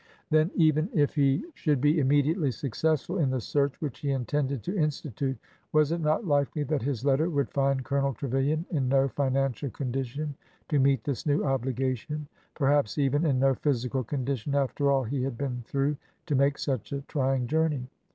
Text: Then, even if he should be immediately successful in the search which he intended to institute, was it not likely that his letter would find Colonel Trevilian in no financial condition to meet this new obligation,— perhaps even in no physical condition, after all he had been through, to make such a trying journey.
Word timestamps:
Then, 0.31 0.49
even 0.55 0.89
if 0.93 1.13
he 1.13 1.45
should 1.53 1.79
be 1.79 1.99
immediately 1.99 2.49
successful 2.49 3.19
in 3.19 3.29
the 3.29 3.39
search 3.39 3.79
which 3.81 3.99
he 3.99 4.09
intended 4.09 4.63
to 4.63 4.75
institute, 4.75 5.37
was 5.73 5.91
it 5.91 6.01
not 6.01 6.25
likely 6.25 6.63
that 6.63 6.81
his 6.81 7.05
letter 7.05 7.29
would 7.29 7.51
find 7.51 7.85
Colonel 7.85 8.15
Trevilian 8.15 8.65
in 8.71 8.89
no 8.89 9.07
financial 9.09 9.69
condition 9.69 10.33
to 10.69 10.79
meet 10.79 11.03
this 11.03 11.27
new 11.27 11.43
obligation,— 11.45 12.27
perhaps 12.55 12.97
even 12.97 13.27
in 13.27 13.37
no 13.37 13.53
physical 13.53 14.03
condition, 14.03 14.55
after 14.55 14.89
all 14.89 15.03
he 15.03 15.21
had 15.21 15.37
been 15.37 15.63
through, 15.67 15.97
to 16.25 16.33
make 16.33 16.57
such 16.57 16.91
a 16.91 17.01
trying 17.01 17.45
journey. 17.45 17.87